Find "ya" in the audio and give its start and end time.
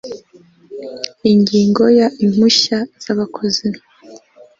1.99-2.07